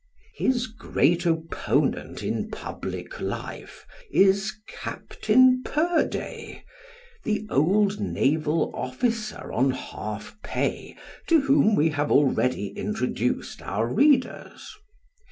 His 0.33 0.65
great 0.65 1.27
opponent 1.27 2.23
in 2.23 2.49
public 2.49 3.19
life 3.21 3.85
is 4.11 4.51
Captain 4.67 5.61
Purday, 5.63 6.63
the 7.23 7.45
old 7.51 7.99
naval 7.99 8.71
officer 8.75 9.51
on 9.53 9.69
half 9.69 10.37
pay, 10.41 10.95
to 11.27 11.41
whom 11.41 11.75
we 11.75 11.89
have 11.89 12.11
already 12.11 12.69
introduced 12.69 13.61
our 13.61 13.85
readers. 13.85 14.75